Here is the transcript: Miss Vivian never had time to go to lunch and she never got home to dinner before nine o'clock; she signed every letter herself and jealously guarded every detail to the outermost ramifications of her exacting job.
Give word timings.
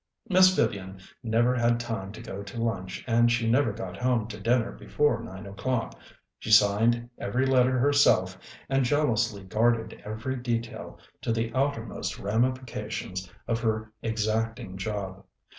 Miss 0.27 0.55
Vivian 0.55 0.99
never 1.21 1.53
had 1.55 1.79
time 1.79 2.11
to 2.13 2.23
go 2.23 2.41
to 2.41 2.59
lunch 2.63 3.03
and 3.05 3.31
she 3.31 3.47
never 3.47 3.71
got 3.71 3.95
home 3.97 4.27
to 4.29 4.39
dinner 4.39 4.71
before 4.71 5.21
nine 5.21 5.45
o'clock; 5.45 5.93
she 6.39 6.49
signed 6.49 7.07
every 7.19 7.45
letter 7.45 7.77
herself 7.77 8.35
and 8.67 8.83
jealously 8.83 9.43
guarded 9.43 10.01
every 10.03 10.37
detail 10.37 10.97
to 11.21 11.31
the 11.31 11.53
outermost 11.53 12.17
ramifications 12.17 13.31
of 13.47 13.59
her 13.59 13.91
exacting 14.01 14.75
job. 14.75 15.23